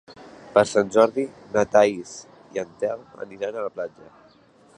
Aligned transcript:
Per 0.55 0.61
Sant 0.69 0.89
Jordi 0.95 1.25
na 1.57 1.65
Thaís 1.75 2.15
i 2.57 2.63
en 2.65 2.75
Telm 2.85 3.37
iran 3.39 3.53
a 3.63 3.69
la 3.69 3.73
platja. 3.79 4.13